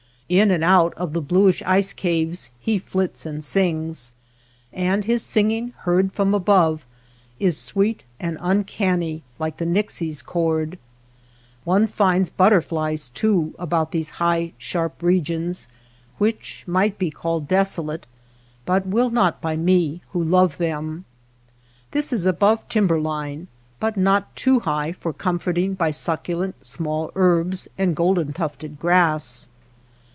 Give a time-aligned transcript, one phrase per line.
[0.31, 4.13] In and out of the bluish ice caves he flits and sings,
[4.71, 6.85] and his singing heard from above
[7.37, 10.79] is sweet and uncanny like the Nixie's chord.
[11.65, 15.67] One finds butter flies, too, about these high, sharp regions
[16.17, 18.07] which might be called desolate,
[18.65, 21.03] but will not by me who love them.
[21.91, 23.49] This is above tim ber line
[23.81, 29.49] but not too high for comforting by succulent small herbs and golden tufted grass.